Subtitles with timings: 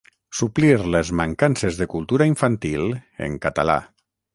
[0.37, 2.91] Suplir les mancances de cultura infantil
[3.29, 3.83] en català.